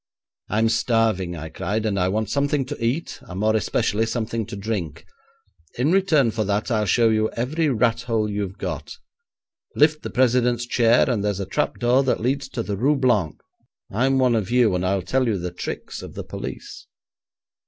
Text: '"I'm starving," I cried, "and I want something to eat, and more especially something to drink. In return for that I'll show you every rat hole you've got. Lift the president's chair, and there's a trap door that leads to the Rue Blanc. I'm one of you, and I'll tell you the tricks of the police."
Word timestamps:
'"I'm 0.49 0.67
starving," 0.69 1.35
I 1.35 1.49
cried, 1.49 1.85
"and 1.85 1.99
I 1.99 2.07
want 2.07 2.27
something 2.31 2.65
to 2.65 2.83
eat, 2.83 3.19
and 3.21 3.39
more 3.39 3.55
especially 3.55 4.07
something 4.07 4.47
to 4.47 4.55
drink. 4.55 5.05
In 5.77 5.91
return 5.91 6.31
for 6.31 6.43
that 6.43 6.71
I'll 6.71 6.87
show 6.87 7.09
you 7.09 7.29
every 7.33 7.69
rat 7.69 8.01
hole 8.01 8.27
you've 8.27 8.57
got. 8.57 8.97
Lift 9.75 10.01
the 10.01 10.09
president's 10.09 10.65
chair, 10.65 11.07
and 11.07 11.23
there's 11.23 11.39
a 11.39 11.45
trap 11.45 11.77
door 11.77 12.01
that 12.01 12.19
leads 12.19 12.49
to 12.49 12.63
the 12.63 12.77
Rue 12.77 12.95
Blanc. 12.95 13.39
I'm 13.91 14.17
one 14.17 14.33
of 14.33 14.49
you, 14.49 14.73
and 14.73 14.83
I'll 14.83 15.03
tell 15.03 15.27
you 15.27 15.37
the 15.37 15.51
tricks 15.51 16.01
of 16.01 16.15
the 16.15 16.23
police." 16.23 16.87